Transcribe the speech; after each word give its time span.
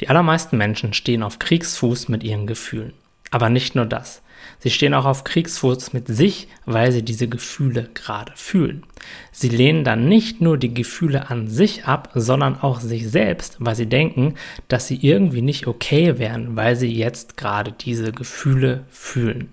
Die 0.00 0.08
allermeisten 0.08 0.56
Menschen 0.56 0.92
stehen 0.92 1.22
auf 1.22 1.38
Kriegsfuß 1.38 2.08
mit 2.08 2.22
ihren 2.22 2.46
Gefühlen. 2.46 2.92
Aber 3.30 3.50
nicht 3.50 3.74
nur 3.74 3.86
das. 3.86 4.22
Sie 4.60 4.70
stehen 4.70 4.94
auch 4.94 5.04
auf 5.04 5.24
Kriegsfuß 5.24 5.92
mit 5.92 6.08
sich, 6.08 6.48
weil 6.64 6.90
sie 6.90 7.02
diese 7.02 7.28
Gefühle 7.28 7.88
gerade 7.94 8.32
fühlen. 8.34 8.84
Sie 9.30 9.48
lehnen 9.48 9.84
dann 9.84 10.08
nicht 10.08 10.40
nur 10.40 10.58
die 10.58 10.74
Gefühle 10.74 11.30
an 11.30 11.48
sich 11.48 11.84
ab, 11.84 12.10
sondern 12.14 12.60
auch 12.60 12.80
sich 12.80 13.08
selbst, 13.08 13.56
weil 13.60 13.76
sie 13.76 13.86
denken, 13.86 14.34
dass 14.66 14.86
sie 14.86 14.96
irgendwie 14.96 15.42
nicht 15.42 15.66
okay 15.66 16.18
wären, 16.18 16.56
weil 16.56 16.76
sie 16.76 16.92
jetzt 16.92 17.36
gerade 17.36 17.72
diese 17.72 18.12
Gefühle 18.12 18.84
fühlen. 18.90 19.50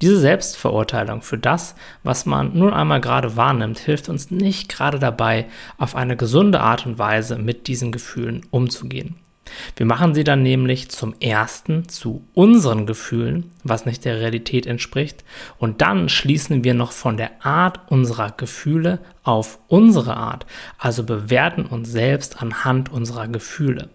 Diese 0.00 0.18
Selbstverurteilung 0.18 1.22
für 1.22 1.38
das, 1.38 1.74
was 2.02 2.26
man 2.26 2.56
nun 2.56 2.72
einmal 2.72 3.00
gerade 3.00 3.36
wahrnimmt, 3.36 3.78
hilft 3.78 4.08
uns 4.08 4.30
nicht 4.30 4.68
gerade 4.68 4.98
dabei, 4.98 5.46
auf 5.78 5.96
eine 5.96 6.16
gesunde 6.16 6.60
Art 6.60 6.84
und 6.84 6.98
Weise 6.98 7.38
mit 7.38 7.68
diesen 7.68 7.90
Gefühlen 7.90 8.44
umzugehen. 8.50 9.16
Wir 9.76 9.86
machen 9.86 10.14
sie 10.14 10.24
dann 10.24 10.42
nämlich 10.42 10.88
zum 10.90 11.14
ersten 11.20 11.88
zu 11.88 12.26
unseren 12.34 12.86
Gefühlen, 12.86 13.50
was 13.62 13.86
nicht 13.86 14.04
der 14.04 14.18
Realität 14.20 14.66
entspricht, 14.66 15.24
und 15.58 15.80
dann 15.82 16.08
schließen 16.08 16.64
wir 16.64 16.74
noch 16.74 16.92
von 16.92 17.16
der 17.16 17.44
Art 17.44 17.80
unserer 17.88 18.30
Gefühle 18.30 19.00
auf 19.22 19.58
unsere 19.68 20.16
Art, 20.16 20.46
also 20.78 21.04
bewerten 21.04 21.66
uns 21.66 21.90
selbst 21.90 22.42
anhand 22.42 22.90
unserer 22.90 23.28
Gefühle. 23.28 23.90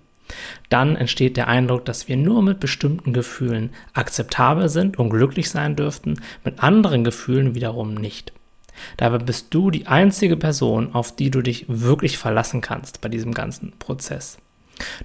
Dann 0.70 0.95
entsteht 0.95 1.38
der 1.38 1.48
Eindruck, 1.48 1.85
dass 1.85 2.07
wir 2.07 2.18
nur 2.18 2.43
mit 2.43 2.59
bestimmten 2.59 3.13
Gefühlen 3.13 3.71
akzeptabel 3.93 4.70
sind 4.70 4.99
und 4.99 5.09
glücklich 5.09 5.49
sein 5.49 5.76
dürften, 5.76 6.21
mit 6.43 6.62
anderen 6.62 7.04
Gefühlen 7.04 7.55
wiederum 7.55 7.95
nicht. 7.95 8.31
Dabei 8.98 9.18
bist 9.18 9.54
du 9.54 9.71
die 9.71 9.88
einzige 9.88 10.38
Person, 10.38 10.93
auf 10.93 11.16
die 11.16 11.31
du 11.31 11.41
dich 11.41 11.66
wirklich 11.68 12.18
verlassen 12.18 12.62
kannst 12.62 13.02
bei 13.02 13.09
diesem 13.09 13.34
ganzen 13.34 13.73
Prozess. 13.79 14.38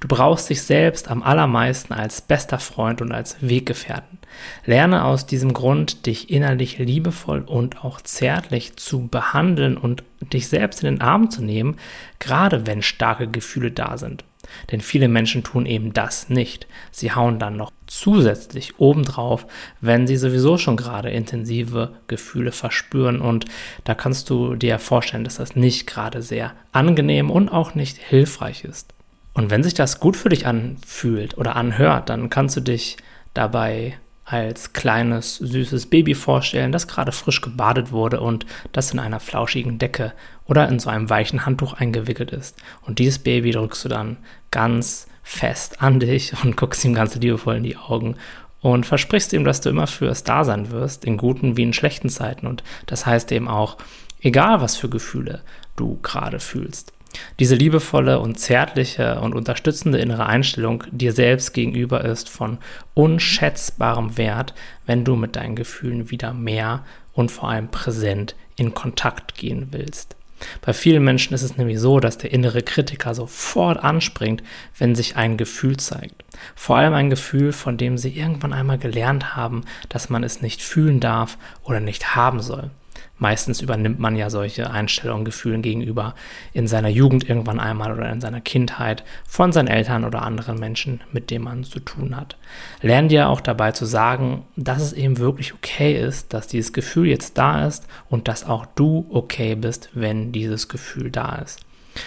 Du 0.01 0.09
brauchst 0.09 0.51
dich 0.51 0.63
selbst 0.63 1.09
am 1.11 1.23
allermeisten 1.23 1.93
als 1.93 2.21
bester 2.21 2.59
Freund 2.59 3.01
und 3.03 3.13
als 3.13 3.37
Weggefährten. 3.41 4.19
Lerne 4.67 5.05
aus 5.05 5.27
diesem 5.27 5.53
Grund, 5.53 6.07
dich 6.07 6.31
innerlich 6.31 6.79
liebevoll 6.79 7.41
und 7.41 7.85
auch 7.85 8.01
zärtlich 8.01 8.77
zu 8.77 9.07
behandeln 9.07 9.77
und 9.77 10.03
dich 10.21 10.49
selbst 10.49 10.83
in 10.83 10.95
den 10.95 11.01
Arm 11.01 11.31
zu 11.31 11.43
nehmen, 11.43 11.77
gerade 12.19 12.67
wenn 12.67 12.83
starke 12.83 13.29
Gefühle 13.29 13.71
da 13.71 13.99
sind. 13.99 14.25
Denn 14.71 14.81
viele 14.81 15.09
Menschen 15.09 15.43
tun 15.43 15.67
eben 15.67 15.93
das 15.93 16.29
nicht. 16.29 16.67
Sie 16.91 17.13
hauen 17.13 17.39
dann 17.39 17.57
noch 17.57 17.73
zusätzlich 17.87 18.79
obendrauf, 18.79 19.47
wenn 19.81 20.07
sie 20.07 20.17
sowieso 20.17 20.59
schon 20.59 20.77
gerade 20.77 21.11
intensive 21.11 21.95
Gefühle 22.09 22.53
verspüren. 22.53 23.21
Und 23.21 23.47
da 23.85 23.95
kannst 23.95 24.31
du 24.31 24.55
dir 24.55 24.79
vorstellen, 24.79 25.25
dass 25.25 25.37
das 25.37 25.57
nicht 25.57 25.87
gerade 25.87 26.23
sehr 26.23 26.53
angenehm 26.73 27.31
und 27.31 27.49
auch 27.49 27.75
nicht 27.75 27.97
hilfreich 27.97 28.65
ist. 28.65 28.93
Und 29.35 29.51
wenn 29.51 29.63
sich 29.63 29.75
das 29.75 30.01
gut 30.01 30.17
für 30.17 30.29
dich 30.29 30.47
anfühlt 30.47 31.37
oder 31.37 31.57
anhört, 31.57 32.09
dann 32.09 32.31
kannst 32.31 32.57
du 32.57 32.61
dich 32.61 32.97
dabei 33.35 33.99
als 34.25 34.73
kleines, 34.73 35.37
süßes 35.37 35.87
Baby 35.87 36.15
vorstellen, 36.15 36.73
das 36.73 36.89
gerade 36.89 37.13
frisch 37.13 37.43
gebadet 37.43 37.93
wurde 37.93 38.21
und 38.21 38.47
das 38.73 38.93
in 38.93 38.99
einer 38.99 39.21
flauschigen 39.21 39.79
Decke 39.79 40.13
oder 40.47 40.69
in 40.69 40.79
so 40.79 40.89
einem 40.89 41.11
weichen 41.11 41.45
Handtuch 41.45 41.75
eingewickelt 41.75 42.31
ist. 42.31 42.57
Und 42.83 42.99
dieses 42.99 43.19
Baby 43.19 43.51
drückst 43.51 43.85
du 43.85 43.89
dann 43.89 44.17
ganz 44.51 45.09
fest 45.23 45.83
an 45.83 46.01
dich 46.01 46.33
und 46.43 46.57
guckst 46.57 46.85
ihm 46.85 46.95
ganz 46.95 47.15
liebevoll 47.17 47.57
in 47.57 47.65
die 47.65 47.77
Augen 47.77 48.17
und 48.61 48.87
versprichst 48.87 49.33
ihm, 49.35 49.45
dass 49.45 49.61
du 49.61 49.69
immer 49.69 49.87
für 49.87 50.07
es 50.07 50.25
da 50.25 50.45
sein 50.45 50.71
wirst, 50.71 51.05
in 51.05 51.19
guten 51.19 51.59
wie 51.59 51.65
in 51.65 51.75
schlechten 51.75 52.09
Zeiten. 52.09 52.47
Und 52.47 52.63
das 52.87 53.05
heißt 53.05 53.31
eben 53.33 53.49
auch, 53.49 53.77
egal 54.23 54.63
was 54.63 54.77
für 54.77 54.89
Gefühle 54.89 55.43
du 55.77 55.99
gerade 56.03 56.41
fühlst. 56.41 56.95
Diese 57.39 57.55
liebevolle 57.55 58.19
und 58.19 58.39
zärtliche 58.39 59.21
und 59.21 59.35
unterstützende 59.35 59.99
innere 59.99 60.27
Einstellung 60.27 60.85
dir 60.91 61.13
selbst 61.13 61.53
gegenüber 61.53 62.05
ist 62.05 62.29
von 62.29 62.59
unschätzbarem 62.95 64.17
Wert, 64.17 64.55
wenn 64.87 65.05
du 65.05 65.17
mit 65.17 65.37
deinen 65.37 65.57
Gefühlen 65.57 66.11
wieder 66.11 66.33
mehr 66.33 66.85
und 67.13 67.31
vor 67.31 67.49
allem 67.49 67.69
präsent 67.69 68.35
in 68.57 68.75
Kontakt 68.75 69.35
gehen 69.37 69.69
willst. 69.71 70.17
Bei 70.63 70.73
vielen 70.73 71.05
Menschen 71.05 71.35
ist 71.35 71.43
es 71.43 71.57
nämlich 71.57 71.81
so, 71.81 72.01
dass 72.01 72.19
der 72.19 72.33
innere 72.33 72.63
Kritiker 72.63 73.15
sofort 73.15 73.83
anspringt, 73.83 74.43
wenn 74.79 74.95
sich 74.95 75.17
ein 75.17 75.37
Gefühl 75.37 75.77
zeigt. 75.77 76.25
Vor 76.55 76.77
allem 76.77 76.95
ein 76.95 77.11
Gefühl, 77.11 77.53
von 77.53 77.77
dem 77.77 77.99
sie 77.99 78.17
irgendwann 78.17 78.53
einmal 78.53 78.79
gelernt 78.79 79.37
haben, 79.37 79.65
dass 79.89 80.11
man 80.11 80.25
es 80.25 80.43
nicht 80.43 80.63
fühlen 80.63 81.01
darf 81.01 81.39
oder 81.63 81.81
nicht 81.81 82.17
haben 82.17 82.41
soll. 82.41 82.71
Meistens 83.17 83.61
übernimmt 83.61 84.01
man 84.01 84.17
ja 84.17 84.29
solche 84.29 84.71
Einstellungen, 84.71 85.25
Gefühlen 85.25 85.63
gegenüber 85.63 86.17
in 86.53 86.67
seiner 86.67 86.89
Jugend 86.89 87.29
irgendwann 87.29 87.61
einmal 87.61 87.93
oder 87.93 88.11
in 88.11 88.21
seiner 88.21 88.41
Kindheit 88.41 89.05
von 89.25 89.53
seinen 89.53 89.69
Eltern 89.69 90.05
oder 90.05 90.23
anderen 90.23 90.59
Menschen, 90.59 91.01
mit 91.13 91.31
denen 91.31 91.45
man 91.45 91.63
zu 91.63 91.79
tun 91.79 92.17
hat. 92.17 92.37
Lern 92.83 93.09
dir 93.09 93.29
auch 93.29 93.41
dabei 93.41 93.71
zu 93.71 93.85
sagen, 93.85 94.45
dass 94.57 94.83
es 94.83 94.93
eben 94.93 95.19
wirklich 95.19 95.55
okay 95.55 95.97
ist, 95.97 96.35
dass 96.35 96.49
dieses 96.49 96.73
Gefühl 96.73 97.07
jetzt 97.07 97.39
da 97.39 97.67
ist 97.67 97.87
und 98.09 98.27
dass 98.27 98.45
auch 98.45 98.67
du 98.67 99.07
okay 99.11 99.55
bist, 99.55 99.91
wenn 99.95 100.33
dieses 100.33 100.69
Gefühl 100.69 101.13
da 101.13 101.37
ist. 101.37 101.61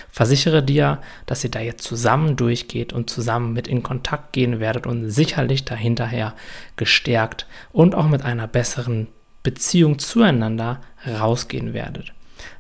Versichere 0.10 0.62
dir, 0.62 1.00
dass 1.26 1.46
ihr 1.46 1.52
da 1.52 1.62
jetzt 1.62 1.84
zusammen 1.84 2.36
durchgeht 2.36 2.92
und 2.92 3.10
zusammen 3.10 3.54
mit 3.54 3.70
in 3.70 3.84
Kontakt 3.84 4.34
gehen 4.34 4.60
werdet 4.60 4.86
und 4.86 5.10
sicherlich 5.10 5.64
dahinterher 5.64 6.34
gestärkt 6.76 7.48
und 7.72 7.96
auch 7.96 8.10
mit 8.10 8.24
einer 8.24 8.48
besseren 8.48 9.08
Beziehung 9.48 9.98
zueinander 9.98 10.82
rausgehen 11.08 11.74
werdet. 11.74 12.12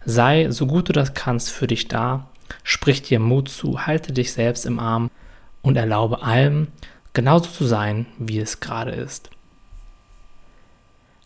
Sei, 0.05 0.49
so 0.51 0.67
gut 0.67 0.87
du 0.87 0.93
das 0.93 1.13
kannst, 1.13 1.51
für 1.51 1.67
dich 1.67 1.89
da, 1.89 2.29
sprich 2.63 3.01
dir 3.01 3.19
Mut 3.19 3.49
zu, 3.49 3.85
halte 3.85 4.13
dich 4.13 4.31
selbst 4.31 4.65
im 4.65 4.79
Arm 4.79 5.11
und 5.61 5.75
erlaube 5.75 6.23
allem, 6.23 6.69
genauso 7.11 7.49
zu 7.49 7.65
sein, 7.65 8.05
wie 8.17 8.39
es 8.39 8.61
gerade 8.61 8.91
ist. 8.91 9.29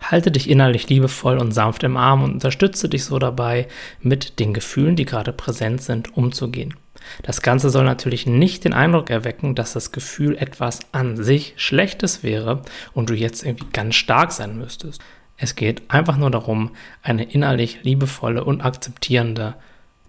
Halte 0.01 0.31
dich 0.31 0.49
innerlich 0.49 0.89
liebevoll 0.89 1.37
und 1.37 1.51
sanft 1.51 1.83
im 1.83 1.95
Arm 1.95 2.23
und 2.23 2.33
unterstütze 2.33 2.89
dich 2.89 3.05
so 3.05 3.19
dabei, 3.19 3.67
mit 3.99 4.39
den 4.39 4.55
Gefühlen, 4.55 4.95
die 4.95 5.05
gerade 5.05 5.31
präsent 5.31 5.83
sind, 5.83 6.17
umzugehen. 6.17 6.73
Das 7.21 7.43
Ganze 7.43 7.69
soll 7.69 7.85
natürlich 7.85 8.25
nicht 8.25 8.65
den 8.65 8.73
Eindruck 8.73 9.11
erwecken, 9.11 9.53
dass 9.53 9.73
das 9.73 9.91
Gefühl 9.91 10.35
etwas 10.37 10.79
an 10.91 11.23
sich 11.23 11.53
Schlechtes 11.57 12.23
wäre 12.23 12.63
und 12.93 13.11
du 13.11 13.13
jetzt 13.13 13.43
irgendwie 13.43 13.67
ganz 13.71 13.93
stark 13.93 14.31
sein 14.31 14.57
müsstest. 14.57 14.99
Es 15.41 15.55
geht 15.55 15.89
einfach 15.89 16.17
nur 16.17 16.29
darum, 16.29 16.69
eine 17.01 17.23
innerlich 17.23 17.81
liebevolle 17.81 18.43
und 18.43 18.61
akzeptierende 18.61 19.55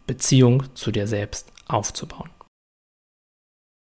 Beziehung 0.07 0.65
zu 0.75 0.91
dir 0.93 1.07
selbst 1.07 1.51
aufzubauen. 1.67 2.29